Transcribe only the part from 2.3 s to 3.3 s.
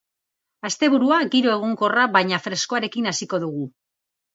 freskoarekin